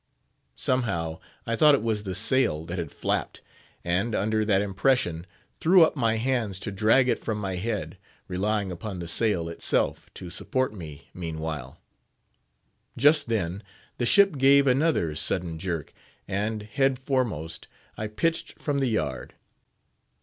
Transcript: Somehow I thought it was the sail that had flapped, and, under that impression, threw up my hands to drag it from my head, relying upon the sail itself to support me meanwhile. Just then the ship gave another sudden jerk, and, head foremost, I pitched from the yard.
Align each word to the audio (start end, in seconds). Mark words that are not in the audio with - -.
Somehow 0.55 1.19
I 1.45 1.55
thought 1.55 1.75
it 1.75 1.83
was 1.83 2.01
the 2.01 2.15
sail 2.15 2.65
that 2.65 2.79
had 2.79 2.89
flapped, 2.91 3.41
and, 3.83 4.15
under 4.15 4.43
that 4.43 4.59
impression, 4.59 5.27
threw 5.59 5.83
up 5.85 5.95
my 5.95 6.17
hands 6.17 6.59
to 6.61 6.71
drag 6.71 7.07
it 7.07 7.19
from 7.19 7.37
my 7.37 7.53
head, 7.57 7.99
relying 8.27 8.71
upon 8.71 8.97
the 8.97 9.07
sail 9.07 9.47
itself 9.47 10.09
to 10.15 10.31
support 10.31 10.73
me 10.73 11.11
meanwhile. 11.13 11.77
Just 12.97 13.27
then 13.29 13.61
the 13.99 14.07
ship 14.07 14.39
gave 14.39 14.65
another 14.65 15.13
sudden 15.13 15.59
jerk, 15.59 15.93
and, 16.27 16.63
head 16.63 16.97
foremost, 16.97 17.67
I 17.95 18.07
pitched 18.07 18.57
from 18.59 18.79
the 18.79 18.87
yard. 18.89 19.35